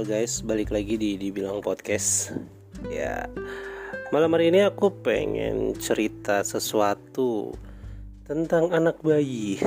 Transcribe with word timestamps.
Halo 0.00 0.16
guys, 0.16 0.40
balik 0.40 0.72
lagi 0.72 0.96
di 0.96 1.20
Dibilang 1.20 1.60
Podcast. 1.60 2.32
Ya, 2.88 3.28
malam 4.08 4.32
hari 4.32 4.48
ini 4.48 4.64
aku 4.64 4.88
pengen 5.04 5.76
cerita 5.76 6.40
sesuatu 6.40 7.52
tentang 8.24 8.72
anak 8.72 8.96
bayi. 9.04 9.60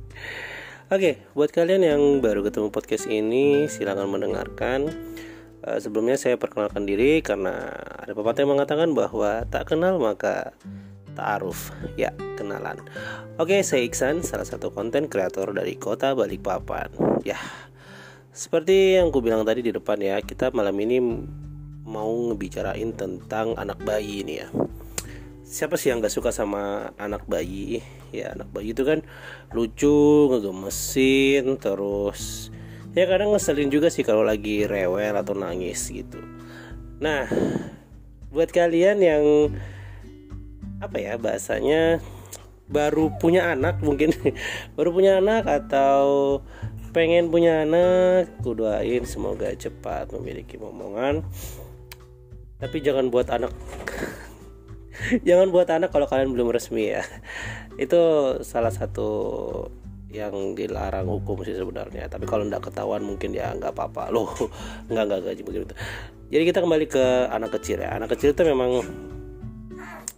Oke, 0.92 1.24
buat 1.32 1.48
kalian 1.56 1.88
yang 1.88 2.02
baru 2.20 2.44
ketemu 2.44 2.68
podcast 2.68 3.08
ini, 3.08 3.64
silahkan 3.64 4.04
mendengarkan. 4.04 4.92
Uh, 5.64 5.80
Sebelumnya 5.80 6.20
saya 6.20 6.36
perkenalkan 6.36 6.84
diri 6.84 7.24
karena 7.24 7.72
ada 7.96 8.12
pepatah 8.12 8.44
yang 8.44 8.60
mengatakan 8.60 8.92
bahwa 8.92 9.48
tak 9.48 9.72
kenal 9.72 9.96
maka 9.96 10.52
ta'aruf. 11.16 11.72
Ya, 11.96 12.12
kenalan. 12.36 12.76
Oke, 13.40 13.64
saya 13.64 13.88
Iksan, 13.88 14.20
salah 14.20 14.44
satu 14.44 14.68
konten 14.68 15.08
kreator 15.08 15.56
dari 15.56 15.80
kota 15.80 16.12
Balikpapan. 16.12 16.92
Ya, 17.24 17.40
seperti 18.36 19.00
yang 19.00 19.08
ku 19.08 19.24
bilang 19.24 19.48
tadi 19.48 19.64
di 19.64 19.72
depan 19.72 19.96
ya, 19.96 20.20
kita 20.20 20.52
malam 20.52 20.76
ini 20.76 21.00
mau 21.88 22.12
ngebicarain 22.28 22.92
tentang 22.92 23.56
anak 23.56 23.80
bayi 23.80 24.20
ini 24.20 24.44
ya. 24.44 24.52
Siapa 25.40 25.80
sih 25.80 25.88
yang 25.88 26.04
gak 26.04 26.12
suka 26.12 26.28
sama 26.28 26.92
anak 27.00 27.24
bayi? 27.24 27.80
Ya 28.12 28.36
anak 28.36 28.52
bayi 28.52 28.76
itu 28.76 28.84
kan 28.84 29.00
lucu, 29.56 30.28
ngegemesin, 30.28 31.56
terus 31.56 32.52
ya 32.92 33.08
kadang 33.08 33.32
ngeselin 33.32 33.72
juga 33.72 33.88
sih 33.88 34.04
kalau 34.04 34.20
lagi 34.20 34.68
rewel 34.68 35.16
atau 35.16 35.32
nangis 35.32 35.88
gitu. 35.88 36.20
Nah, 37.00 37.24
buat 38.28 38.52
kalian 38.52 39.00
yang 39.00 39.24
apa 40.84 41.00
ya 41.00 41.16
bahasanya 41.16 42.04
baru 42.68 43.14
punya 43.16 43.54
anak 43.54 43.80
mungkin 43.80 44.12
baru 44.76 44.92
punya 44.92 45.24
anak 45.24 45.48
atau 45.48 46.42
pengen 46.96 47.28
punya 47.28 47.68
anak 47.68 48.40
ku 48.40 48.56
doain 48.56 49.04
semoga 49.04 49.52
cepat 49.52 50.08
memiliki 50.16 50.56
momongan. 50.56 51.20
Tapi 52.56 52.80
jangan 52.80 53.12
buat 53.12 53.28
anak. 53.28 53.52
Jangan 55.28 55.52
buat 55.52 55.68
anak 55.68 55.92
kalau 55.92 56.08
kalian 56.08 56.32
belum 56.32 56.56
resmi 56.56 56.96
ya. 56.96 57.04
Itu 57.76 58.00
salah 58.40 58.72
satu 58.72 59.12
yang 60.08 60.56
dilarang 60.56 61.04
hukum 61.04 61.44
sih 61.44 61.52
sebenarnya. 61.52 62.08
Tapi 62.08 62.24
kalau 62.24 62.48
nggak 62.48 62.64
ketahuan 62.64 63.04
mungkin 63.04 63.36
ya 63.36 63.52
nggak 63.52 63.76
apa-apa. 63.76 64.08
Loh 64.16 64.32
nggak 64.88 65.04
nggak 65.04 65.20
gaji 65.28 65.42
begitu 65.44 65.76
jadi 66.26 66.42
kita 66.42 66.58
kembali 66.58 66.86
ke 66.90 67.30
anak 67.30 67.54
kecil 67.58 67.78
ya. 67.78 67.94
Anak 67.94 68.18
kecil 68.18 68.34
itu 68.34 68.42
memang 68.42 68.82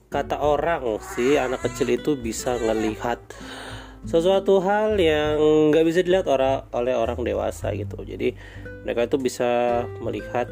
kata 0.09 0.41
orang 0.41 0.97
sih 1.05 1.37
anak 1.37 1.61
kecil 1.69 1.93
itu 1.93 2.17
bisa 2.17 2.57
ngelihat 2.57 3.21
sesuatu 4.09 4.65
hal 4.65 4.97
yang 4.97 5.37
nggak 5.69 5.85
bisa 5.85 6.01
dilihat 6.01 6.25
orang 6.33 6.65
oleh 6.73 6.97
orang 6.97 7.21
dewasa 7.21 7.77
gitu. 7.77 8.01
Jadi 8.09 8.33
mereka 8.89 9.05
itu 9.05 9.21
bisa 9.21 9.85
melihat 10.01 10.49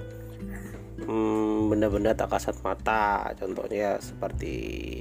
hmm, 1.00 1.72
benda-benda 1.72 2.12
tak 2.12 2.36
kasat 2.36 2.60
mata. 2.60 3.32
Contohnya 3.40 3.96
seperti 4.04 5.00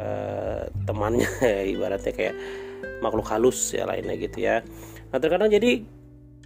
uh, 0.00 0.72
temannya 0.88 1.28
ibaratnya 1.76 2.12
kayak 2.16 2.36
makhluk 3.04 3.28
halus 3.28 3.76
ya 3.76 3.84
lainnya 3.84 4.16
gitu 4.16 4.40
ya. 4.40 4.64
Nah 5.12 5.20
terkadang 5.20 5.52
jadi 5.52 5.84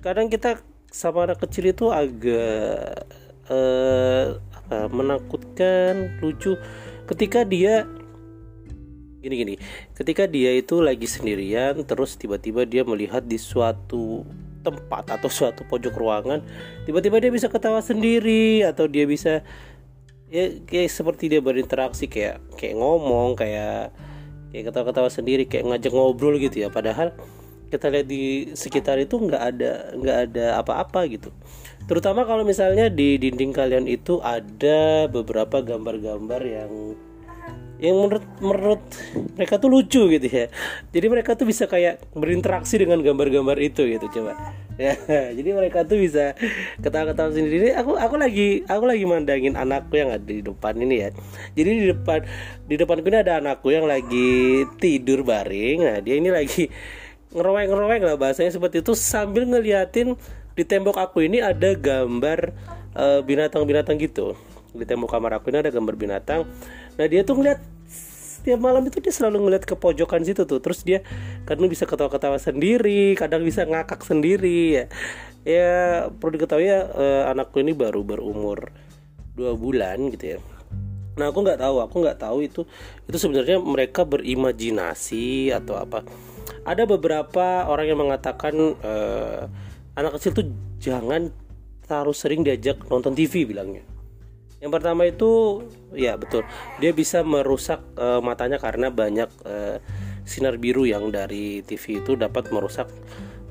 kadang 0.02 0.26
kita 0.26 0.58
sama 0.90 1.30
anak 1.30 1.46
kecil 1.46 1.70
itu 1.70 1.94
agak 1.94 3.06
uh, 3.54 4.34
apa, 4.34 4.90
menakutkan 4.90 6.18
lucu. 6.18 6.58
Ketika 7.06 7.46
dia 7.46 7.86
gini 9.24 9.36
gini. 9.40 9.54
Ketika 9.96 10.28
dia 10.28 10.52
itu 10.52 10.84
lagi 10.84 11.08
sendirian 11.08 11.80
terus 11.88 12.20
tiba-tiba 12.20 12.68
dia 12.68 12.84
melihat 12.84 13.24
di 13.24 13.40
suatu 13.40 14.22
tempat 14.64 15.12
atau 15.20 15.28
suatu 15.28 15.60
pojok 15.68 15.92
ruangan 15.92 16.40
tiba-tiba 16.88 17.20
dia 17.20 17.28
bisa 17.28 17.52
ketawa 17.52 17.84
sendiri 17.84 18.64
atau 18.64 18.88
dia 18.88 19.04
bisa 19.04 19.44
ya 20.32 20.50
kayak 20.64 20.88
seperti 20.88 21.28
dia 21.28 21.44
berinteraksi 21.44 22.08
kayak 22.08 22.40
kayak 22.56 22.80
ngomong 22.80 23.36
kayak 23.36 23.92
kayak 24.54 24.64
ketawa-ketawa 24.70 25.10
sendiri 25.10 25.44
kayak 25.50 25.66
ngajak 25.68 25.92
ngobrol 25.92 26.38
gitu 26.38 26.64
ya. 26.64 26.68
Padahal 26.70 27.12
kita 27.68 27.90
lihat 27.90 28.06
di 28.06 28.54
sekitar 28.54 29.02
itu 29.02 29.18
nggak 29.18 29.42
ada 29.42 29.70
nggak 29.98 30.18
ada 30.30 30.46
apa-apa 30.62 31.10
gitu. 31.10 31.34
Terutama 31.84 32.24
kalau 32.24 32.46
misalnya 32.46 32.88
di 32.88 33.20
dinding 33.20 33.52
kalian 33.52 33.84
itu 33.90 34.22
ada 34.24 35.10
beberapa 35.10 35.60
gambar-gambar 35.60 36.40
yang 36.46 36.96
yang 37.84 37.96
menurut 38.00 38.24
menurut 38.40 38.82
mereka 39.36 39.60
tuh 39.60 39.68
lucu 39.68 40.08
gitu 40.08 40.24
ya. 40.24 40.48
Jadi 40.88 41.06
mereka 41.12 41.36
tuh 41.36 41.44
bisa 41.44 41.68
kayak 41.68 42.00
berinteraksi 42.16 42.80
dengan 42.80 43.04
gambar-gambar 43.04 43.60
itu 43.60 43.84
gitu 43.84 44.08
coba. 44.08 44.56
Ya 44.80 44.96
jadi 45.36 45.50
mereka 45.54 45.84
tuh 45.84 46.00
bisa 46.00 46.32
ketawa-ketawa 46.80 47.30
sendiri. 47.36 47.76
Aku 47.76 48.00
aku 48.00 48.16
lagi 48.16 48.64
aku 48.64 48.84
lagi 48.88 49.04
mandangin 49.04 49.54
anakku 49.54 50.00
yang 50.00 50.10
ada 50.16 50.24
di 50.24 50.40
depan 50.40 50.74
ini 50.80 51.04
ya. 51.04 51.08
Jadi 51.52 51.70
di 51.84 51.86
depan 51.92 52.18
di 52.64 52.74
depanku 52.80 53.06
ini 53.12 53.18
ada 53.20 53.38
anakku 53.38 53.68
yang 53.68 53.84
lagi 53.84 54.64
tidur 54.80 55.20
baring. 55.20 55.84
Nah 55.84 55.96
dia 56.00 56.16
ini 56.16 56.32
lagi 56.32 56.72
ngeroweng 57.36 58.02
lah 58.02 58.16
bahasanya 58.16 58.56
seperti 58.56 58.80
itu. 58.80 58.96
Sambil 58.96 59.44
ngeliatin 59.44 60.16
di 60.54 60.64
tembok 60.64 60.96
aku 60.96 61.26
ini 61.26 61.42
ada 61.44 61.76
gambar 61.76 62.54
uh, 62.96 63.20
binatang-binatang 63.20 64.00
gitu. 64.00 64.38
Di 64.74 64.88
tembok 64.88 65.12
kamar 65.12 65.38
aku 65.38 65.52
ini 65.52 65.62
ada 65.62 65.70
gambar 65.70 65.94
binatang. 65.94 66.48
Nah 66.94 67.06
dia 67.10 67.26
tuh 67.26 67.38
ngeliat 67.38 67.73
setiap 68.44 68.60
malam 68.60 68.84
itu 68.84 69.00
dia 69.00 69.08
selalu 69.08 69.48
ngeliat 69.48 69.64
ke 69.64 69.72
pojokan 69.72 70.20
situ 70.20 70.44
tuh. 70.44 70.60
Terus 70.60 70.84
dia 70.84 71.00
kadang 71.48 71.64
bisa 71.64 71.88
ketawa-ketawa 71.88 72.36
sendiri 72.36 73.16
kadang 73.16 73.40
bisa 73.40 73.64
ngakak 73.64 74.04
sendiri 74.04 74.84
ya. 74.84 74.84
Ya 75.48 75.72
perlu 76.12 76.36
diketahui 76.36 76.68
ya 76.68 76.84
eh, 76.92 77.22
anakku 77.32 77.64
ini 77.64 77.72
baru 77.72 78.04
berumur 78.04 78.68
dua 79.32 79.56
bulan 79.56 80.12
gitu 80.12 80.36
ya. 80.36 80.38
Nah 81.16 81.32
aku 81.32 81.40
nggak 81.40 81.56
tahu 81.56 81.80
aku 81.88 81.96
nggak 82.04 82.20
tahu 82.20 82.38
itu 82.44 82.68
itu 83.08 83.16
sebenarnya 83.16 83.56
mereka 83.64 84.04
berimajinasi 84.04 85.48
atau 85.48 85.80
apa. 85.80 86.04
Ada 86.68 86.84
beberapa 86.84 87.64
orang 87.64 87.96
yang 87.96 88.00
mengatakan 88.04 88.76
eh, 88.84 89.48
anak 89.96 90.20
kecil 90.20 90.36
tuh 90.36 90.52
jangan 90.84 91.32
terlalu 91.88 92.12
sering 92.12 92.44
diajak 92.44 92.76
nonton 92.92 93.16
TV 93.16 93.48
bilangnya 93.48 93.93
yang 94.64 94.72
pertama 94.72 95.04
itu 95.04 95.60
ya 95.92 96.16
betul, 96.16 96.48
dia 96.80 96.96
bisa 96.96 97.20
merusak 97.20 97.84
uh, 98.00 98.24
matanya 98.24 98.56
karena 98.56 98.88
banyak 98.88 99.28
uh, 99.44 99.76
sinar 100.24 100.56
biru 100.56 100.88
yang 100.88 101.12
dari 101.12 101.60
TV 101.60 102.00
itu 102.00 102.16
dapat 102.16 102.48
merusak 102.48 102.88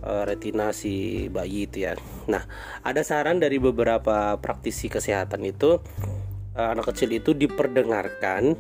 uh, 0.02 0.26
retina 0.26 0.74
si 0.74 1.30
bayi 1.30 1.70
itu 1.70 1.86
ya. 1.86 1.94
Nah, 2.26 2.50
ada 2.82 3.06
saran 3.06 3.38
dari 3.38 3.62
beberapa 3.62 4.42
praktisi 4.42 4.90
kesehatan 4.90 5.46
itu 5.46 5.78
anak 6.54 6.94
kecil 6.94 7.10
itu 7.18 7.34
diperdengarkan 7.34 8.54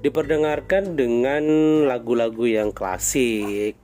diperdengarkan 0.00 0.96
dengan 0.96 1.42
lagu-lagu 1.84 2.46
yang 2.46 2.70
klasik 2.70 3.74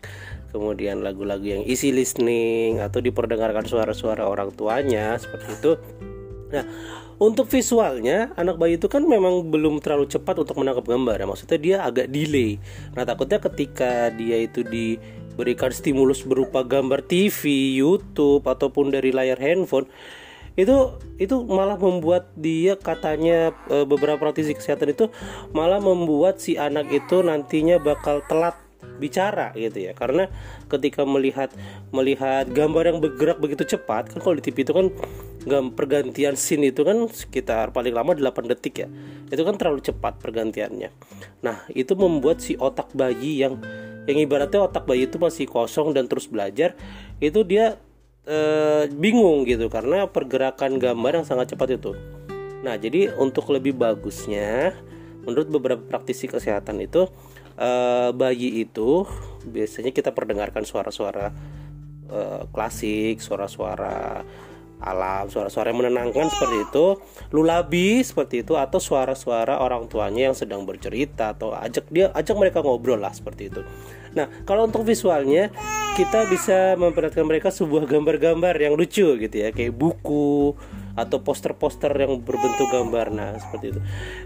kemudian 0.54 1.04
lagu-lagu 1.04 1.44
yang 1.44 1.62
easy 1.66 1.92
listening 1.92 2.80
atau 2.80 3.02
diperdengarkan 3.02 3.66
suara-suara 3.68 4.24
orang 4.24 4.54
tuanya 4.54 5.18
seperti 5.20 5.48
itu 5.52 5.72
nah 6.54 6.64
untuk 7.16 7.48
visualnya 7.48 8.36
anak 8.36 8.60
bayi 8.60 8.76
itu 8.76 8.92
kan 8.92 9.00
memang 9.04 9.48
belum 9.48 9.80
terlalu 9.80 10.04
cepat 10.08 10.44
untuk 10.44 10.60
menangkap 10.60 10.84
gambar 10.84 11.16
ya. 11.16 11.26
Maksudnya 11.26 11.58
dia 11.58 11.76
agak 11.84 12.12
delay. 12.12 12.60
Nah 12.92 13.08
takutnya 13.08 13.40
ketika 13.40 14.12
dia 14.12 14.44
itu 14.44 14.60
diberikan 14.60 15.72
stimulus 15.72 16.20
berupa 16.24 16.60
gambar 16.60 17.00
TV 17.08 17.72
YouTube 17.80 18.44
ataupun 18.44 18.92
dari 18.92 19.16
layar 19.16 19.40
handphone 19.40 19.88
itu 20.56 20.96
itu 21.20 21.44
malah 21.44 21.76
membuat 21.76 22.32
dia 22.32 22.80
katanya 22.80 23.52
e, 23.68 23.84
beberapa 23.84 24.16
praktisi 24.16 24.56
kesehatan 24.56 24.96
itu 24.96 25.12
malah 25.52 25.76
membuat 25.84 26.40
si 26.40 26.56
anak 26.56 26.88
itu 26.88 27.20
nantinya 27.20 27.76
bakal 27.76 28.24
telat 28.24 28.56
bicara 28.96 29.52
gitu 29.54 29.90
ya. 29.90 29.92
Karena 29.92 30.28
ketika 30.66 31.06
melihat 31.06 31.52
melihat 31.94 32.48
gambar 32.50 32.94
yang 32.94 32.98
bergerak 32.98 33.38
begitu 33.38 33.76
cepat 33.76 34.10
kan 34.12 34.18
kalau 34.18 34.34
di 34.36 34.42
TV 34.44 34.66
itu 34.66 34.74
kan 34.74 34.90
pergantian 35.78 36.34
scene 36.34 36.74
itu 36.74 36.82
kan 36.82 37.06
sekitar 37.06 37.70
paling 37.70 37.94
lama 37.94 38.16
8 38.18 38.50
detik 38.50 38.86
ya. 38.86 38.88
Itu 39.30 39.46
kan 39.46 39.54
terlalu 39.54 39.80
cepat 39.84 40.18
pergantiannya. 40.18 40.90
Nah 41.46 41.62
itu 41.70 41.94
membuat 41.94 42.42
si 42.42 42.58
otak 42.58 42.90
bayi 42.96 43.46
yang 43.46 43.62
yang 44.06 44.18
ibaratnya 44.22 44.66
otak 44.66 44.86
bayi 44.86 45.06
itu 45.06 45.18
masih 45.18 45.46
kosong 45.46 45.94
dan 45.94 46.06
terus 46.06 46.30
belajar 46.30 46.78
itu 47.18 47.42
dia 47.46 47.78
e, 48.26 48.36
bingung 48.90 49.46
gitu. 49.46 49.70
Karena 49.70 50.10
pergerakan 50.10 50.82
gambar 50.82 51.22
yang 51.22 51.26
sangat 51.26 51.54
cepat 51.54 51.78
itu. 51.78 51.94
Nah 52.66 52.74
jadi 52.74 53.14
untuk 53.14 53.46
lebih 53.54 53.78
bagusnya 53.78 54.74
menurut 55.26 55.50
beberapa 55.50 55.82
praktisi 55.82 56.30
kesehatan 56.30 56.78
itu 56.82 57.10
uh, 57.56 58.10
bayi 58.12 58.64
itu 58.64 59.04
biasanya 59.48 59.92
kita 59.92 60.12
perdengarkan 60.12 60.64
suara-suara 60.64 61.32
uh, 62.08 62.42
klasik, 62.52 63.20
suara-suara 63.20 64.24
alam 64.76 65.24
suara-suara 65.32 65.72
yang 65.72 65.80
menenangkan 65.80 66.28
seperti 66.28 66.56
itu. 66.68 66.86
Lulabi 67.32 68.04
seperti 68.04 68.44
itu 68.44 68.60
atau 68.60 68.76
suara-suara 68.76 69.60
orang 69.60 69.88
tuanya 69.88 70.32
yang 70.32 70.36
sedang 70.36 70.68
bercerita 70.68 71.32
atau 71.32 71.56
ajak 71.56 71.88
dia 71.88 72.12
ajak 72.12 72.36
mereka 72.36 72.60
ngobrol 72.60 73.00
lah 73.00 73.12
seperti 73.12 73.48
itu. 73.48 73.64
Nah 74.12 74.28
kalau 74.44 74.68
untuk 74.68 74.84
visualnya 74.84 75.48
kita 75.96 76.28
bisa 76.28 76.76
memperlihatkan 76.76 77.24
mereka 77.24 77.48
sebuah 77.48 77.88
gambar-gambar 77.88 78.54
yang 78.60 78.76
lucu 78.76 79.16
gitu 79.16 79.36
ya 79.36 79.48
kayak 79.48 79.72
buku 79.72 80.52
atau 80.96 81.20
poster-poster 81.20 81.92
yang 81.92 82.18
berbentuk 82.24 82.66
gambar. 82.72 83.12
Nah 83.12 83.36
seperti 83.36 83.76
itu. 83.76 83.80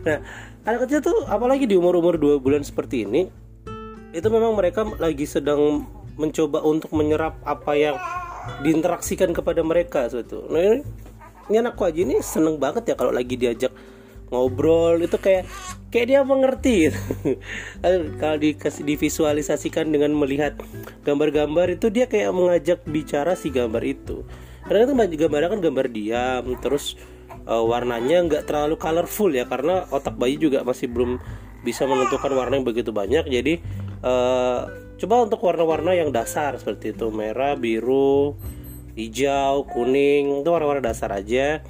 Nah 0.06 0.22
anak 0.64 0.86
kecil 0.86 1.02
tuh 1.02 1.18
apalagi 1.26 1.66
di 1.66 1.74
umur-umur 1.74 2.16
dua 2.16 2.38
bulan 2.38 2.62
seperti 2.62 3.04
ini 3.04 3.26
itu 4.10 4.26
memang 4.26 4.54
mereka 4.54 4.86
lagi 4.98 5.26
sedang 5.26 5.86
mencoba 6.18 6.62
untuk 6.66 6.90
menyerap 6.94 7.38
apa 7.46 7.72
yang 7.74 7.96
diinteraksikan 8.62 9.30
kepada 9.34 9.60
mereka 9.62 10.06
itu. 10.10 10.46
Nah 10.50 10.60
ini, 10.60 10.78
ini 11.50 11.56
anakku 11.58 11.86
aja 11.86 12.00
ini 12.00 12.18
seneng 12.22 12.58
banget 12.58 12.90
ya 12.90 12.94
kalau 12.94 13.14
lagi 13.14 13.34
diajak 13.38 13.70
ngobrol. 14.30 14.98
Itu 15.02 15.18
kayak 15.18 15.46
kayak 15.90 16.06
dia 16.06 16.20
mengerti. 16.22 16.76
Kalau 18.22 18.38
dikasih 18.38 18.86
divisualisasikan 18.86 19.90
dengan 19.90 20.14
melihat 20.14 20.54
gambar-gambar 21.02 21.76
itu 21.76 21.90
dia 21.90 22.06
kayak 22.06 22.30
mengajak 22.30 22.78
bicara 22.86 23.34
si 23.34 23.50
gambar 23.50 23.82
itu 23.82 24.22
itu 24.70 24.94
gambarnya 25.26 25.50
kan 25.50 25.60
gambar 25.60 25.86
diam 25.90 26.44
terus 26.62 26.94
uh, 27.46 27.64
warnanya 27.66 28.22
nggak 28.26 28.42
terlalu 28.46 28.78
colorful 28.78 29.30
ya 29.30 29.46
karena 29.46 29.86
otak 29.90 30.14
bayi 30.14 30.38
juga 30.38 30.62
masih 30.62 30.86
belum 30.86 31.18
bisa 31.60 31.84
menentukan 31.84 32.32
warna 32.32 32.56
yang 32.56 32.66
begitu 32.66 32.90
banyak. 32.90 33.24
Jadi 33.28 33.60
uh, 34.00 34.70
coba 34.96 35.14
untuk 35.28 35.40
warna-warna 35.44 35.96
yang 35.96 36.12
dasar 36.12 36.56
seperti 36.56 36.92
itu 36.96 37.08
merah 37.12 37.56
biru 37.56 38.36
hijau 38.96 39.64
kuning 39.68 40.44
itu 40.44 40.48
warna-warna 40.48 40.92
dasar 40.92 41.12
aja. 41.12 41.64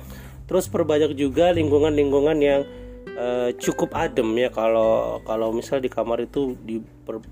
Terus 0.46 0.66
perbanyak 0.66 1.14
juga 1.14 1.54
lingkungan-lingkungan 1.54 2.38
yang 2.42 2.66
uh, 3.14 3.54
cukup 3.54 3.94
adem 3.94 4.26
ya 4.34 4.50
kalau 4.50 5.22
kalau 5.22 5.54
misal 5.54 5.78
di 5.78 5.86
kamar 5.86 6.26
itu 6.26 6.58
di 6.62 6.82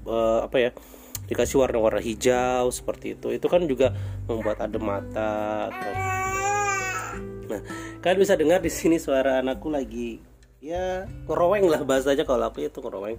uh, 0.07 0.47
apa 0.47 0.57
ya 0.59 0.71
dikasih 1.29 1.61
warna-warna 1.61 2.01
hijau 2.01 2.73
seperti 2.73 3.15
itu. 3.15 3.31
Itu 3.31 3.47
kan 3.47 3.69
juga 3.69 3.93
membuat 4.27 4.65
adem 4.65 4.83
mata 4.83 5.69
atau... 5.71 5.93
nah 7.49 7.61
kalian 8.05 8.21
bisa 8.21 8.37
dengar 8.37 8.61
di 8.61 8.69
sini 8.69 9.01
suara 9.01 9.41
anakku 9.41 9.73
lagi 9.73 10.21
ya 10.61 11.09
ngeroweng 11.25 11.65
lah 11.65 11.81
bahasanya 11.81 12.27
kalau 12.27 12.51
aku 12.51 12.67
itu 12.67 12.81
ngeroweng. 12.83 13.19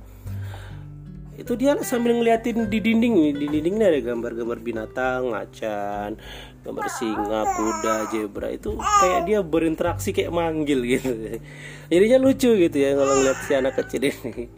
Itu 1.39 1.55
dia 1.55 1.71
sambil 1.87 2.19
ngeliatin 2.19 2.67
di 2.67 2.83
dinding 2.83 3.31
di 3.31 3.47
dindingnya 3.47 3.95
ada 3.95 3.99
gambar-gambar 4.03 4.59
binatang 4.59 5.31
macan 5.31 6.19
gambar 6.67 6.85
singa 6.91 7.47
kuda 7.55 7.95
zebra. 8.11 8.51
Itu 8.51 8.75
kayak 8.75 9.23
dia 9.23 9.39
berinteraksi 9.39 10.11
kayak 10.11 10.35
manggil 10.35 10.83
gitu. 10.83 11.39
Jadinya 11.87 12.17
lucu 12.19 12.49
gitu 12.59 12.75
ya 12.75 12.91
kalau 12.91 13.13
ngeliat 13.23 13.39
si 13.47 13.51
anak 13.55 13.73
kecil 13.79 14.11
ini. 14.11 14.51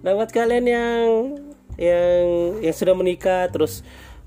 Nah 0.00 0.16
buat 0.16 0.32
kalian 0.32 0.64
yang 0.64 1.04
yang 1.80 2.58
yang 2.60 2.74
sudah 2.76 2.92
menikah 2.92 3.48
terus 3.48 3.80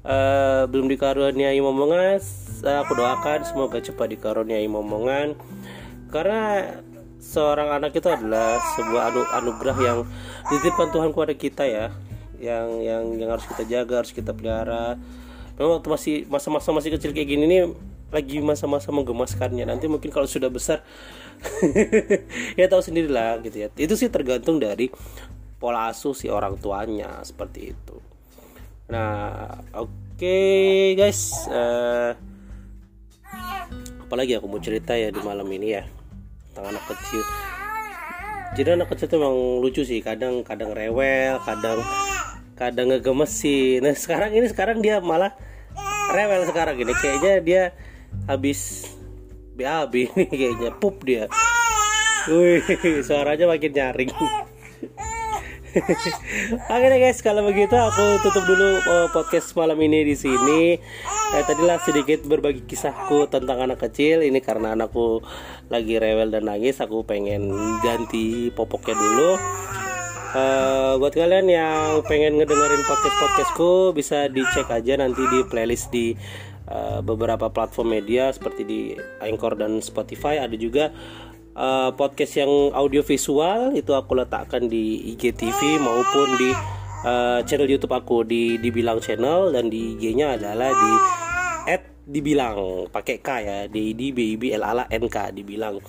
uh, 0.06 0.65
belum 0.69 0.89
dikaruniai 0.89 1.57
momongan 1.62 2.21
aku 2.74 2.97
doakan 2.97 3.45
semoga 3.45 3.77
cepat 3.77 4.18
dikaruniai 4.18 4.65
momongan. 4.65 5.38
Karena 6.09 6.81
seorang 7.21 7.69
anak 7.77 7.94
itu 7.94 8.09
adalah 8.09 8.57
sebuah 8.74 9.01
anu 9.13 9.21
anugerah 9.44 9.77
yang 9.77 9.97
dititipkan 10.50 10.89
Tuhan 10.89 11.09
kepada 11.13 11.33
kita 11.38 11.63
ya. 11.69 11.94
Yang 12.42 12.68
yang 12.81 13.03
yang 13.21 13.30
harus 13.30 13.45
kita 13.45 13.63
jaga 13.69 14.01
harus 14.01 14.13
kita 14.15 14.33
pelihara. 14.33 14.97
Memang 15.56 15.80
waktu 15.80 15.89
masih 15.92 16.15
masa-masa 16.27 16.74
masih 16.74 16.92
kecil 16.97 17.13
kayak 17.13 17.30
gini 17.30 17.45
nih 17.47 17.62
lagi 18.09 18.39
masa-masa 18.42 18.89
menggemaskannya. 18.89 19.68
Nanti 19.68 19.86
mungkin 19.86 20.09
kalau 20.09 20.25
sudah 20.25 20.50
besar 20.50 20.81
ya 22.59 22.65
tahu 22.65 22.81
sendiri 22.81 23.12
lah 23.12 23.38
gitu 23.44 23.65
ya. 23.65 23.68
Itu 23.75 23.94
sih 24.00 24.09
tergantung 24.09 24.57
dari 24.57 24.89
pola 25.57 25.90
asuh 25.90 26.13
si 26.13 26.28
orang 26.28 26.60
tuanya 26.60 27.24
seperti 27.24 27.74
itu. 27.74 27.98
Nah 28.92 29.50
oke 29.74 30.19
okay, 30.19 30.94
guys 30.94 31.48
uh, 31.50 32.13
apalagi 34.06 34.38
aku 34.38 34.46
mau 34.46 34.62
cerita 34.62 34.94
ya 34.94 35.10
di 35.10 35.22
malam 35.24 35.48
ini 35.50 35.68
ya? 35.75 35.84
Tentang 36.52 36.75
anak 36.75 36.84
kecil. 36.88 37.24
Jadi 38.56 38.69
anak 38.72 38.88
kecil 38.94 39.07
tuh 39.12 39.18
emang 39.19 39.36
lucu 39.60 39.84
sih 39.84 40.00
kadang 40.00 40.46
kadang 40.48 40.72
rewel 40.72 41.44
kadang 41.44 41.84
kadang 42.56 42.88
ngegemes 42.88 43.31
sih 43.36 43.84
nah 43.84 43.92
sekarang 43.92 44.31
ini 44.31 44.48
sekarang 44.48 44.80
dia 44.80 45.04
malah 45.04 45.36
rewel 46.16 46.48
sekarang 46.48 46.80
gini 46.80 46.96
kayaknya 46.96 47.34
dia 47.44 47.63
habis 48.31 48.88
BAB 49.56 50.12
nih 50.12 50.28
kayaknya 50.28 50.72
pup 50.75 51.00
dia. 51.07 51.31
Wih, 52.28 52.60
suaranya 53.07 53.48
makin 53.48 53.72
nyaring. 53.72 54.12
Oke 56.72 56.86
deh 56.88 57.00
guys, 57.04 57.19
kalau 57.19 57.44
begitu 57.44 57.75
aku 57.75 58.24
tutup 58.24 58.48
dulu 58.48 58.80
uh, 58.88 59.12
podcast 59.12 59.51
malam 59.60 59.75
ini 59.83 60.07
di 60.07 60.16
sini. 60.16 60.80
Eh, 61.36 61.44
tadilah 61.44 61.83
sedikit 61.83 62.24
berbagi 62.24 62.63
kisahku 62.63 63.27
tentang 63.27 63.60
anak 63.60 63.83
kecil. 63.83 64.24
Ini 64.24 64.39
karena 64.39 64.72
anakku 64.72 65.19
lagi 65.68 66.00
rewel 66.00 66.31
dan 66.31 66.48
nangis, 66.48 66.80
aku 66.80 67.04
pengen 67.04 67.51
ganti 67.83 68.56
popoknya 68.56 68.95
dulu. 68.95 69.31
Uh, 70.36 70.95
buat 71.00 71.12
kalian 71.12 71.48
yang 71.48 72.04
pengen 72.07 72.39
ngedengerin 72.39 72.83
podcast 72.88 73.18
podcastku 73.19 73.95
bisa 73.95 74.28
dicek 74.31 74.68
aja 74.68 75.00
nanti 75.00 75.24
di 75.31 75.48
playlist 75.48 75.92
di 75.95 76.12
uh, 76.71 77.00
beberapa 77.00 77.51
platform 77.51 78.00
media 78.00 78.31
seperti 78.31 78.63
di 78.63 78.80
Anchor 79.19 79.60
dan 79.60 79.83
Spotify. 79.83 80.39
Ada 80.39 80.56
juga 80.56 80.95
uh, 81.56 81.90
podcast 81.96 82.44
yang 82.44 82.52
audio 82.75 83.02
visual 83.02 83.74
itu 83.74 83.92
aku 83.96 84.19
letakkan 84.19 84.68
di 84.68 85.16
IGTV 85.16 85.80
maupun 85.81 86.28
di 86.38 86.52
uh, 87.07 87.40
channel 87.48 87.72
YouTube 87.72 87.96
aku 87.96 88.28
di 88.28 88.60
dibilang 88.60 89.00
channel 89.00 89.56
dan 89.56 89.72
di 89.72 89.96
IG-nya 89.96 90.38
adalah 90.38 90.69
di 90.69 90.92
at 91.66 91.81
dibilang 92.06 92.86
pakai 92.94 93.18
K 93.18 93.30
ya 93.42 93.57
D 93.66 93.98
D 93.98 94.13
B 94.13 94.36
I 94.36 94.38
B 94.38 94.44
L 94.54 94.62
A 94.62 94.86
N 94.92 95.10
K 95.10 95.34
dibilang. 95.34 95.81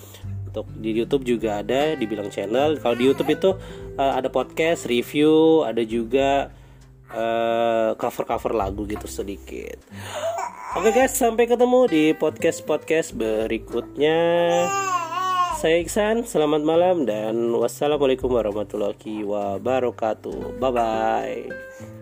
Untuk 0.47 0.73
di 0.73 0.89
YouTube 0.89 1.27
juga 1.27 1.61
ada 1.61 1.93
dibilang 1.93 2.33
channel. 2.33 2.81
Kalau 2.81 2.95
di 2.97 3.05
YouTube 3.05 3.29
itu 3.29 3.53
uh, 3.99 4.13
ada 4.17 4.31
podcast 4.31 4.89
review 4.89 5.61
ada 5.67 5.83
juga 5.85 6.49
cover 7.07 7.95
cover 7.95 8.25
cover 8.27 8.51
lagu 8.51 8.83
gitu 8.83 9.07
sedikit. 9.07 9.79
Oke 10.75 10.91
okay 10.91 11.07
guys 11.07 11.15
sampai 11.15 11.47
ketemu 11.47 11.87
di 11.87 12.03
podcast 12.11 12.67
podcast 12.67 13.15
berikutnya 13.15 14.19
saya 15.57 15.81
Iksan, 15.81 16.21
selamat 16.21 16.61
malam 16.61 17.09
dan 17.09 17.33
wassalamualaikum 17.49 18.29
warahmatullahi 18.29 19.25
wabarakatuh. 19.25 20.61
Bye 20.61 20.69
bye. 20.69 21.96